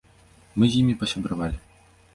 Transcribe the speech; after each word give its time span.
Мы 0.57 0.65
з 0.71 0.81
імі 0.81 0.97
пасябравалі. 1.05 1.57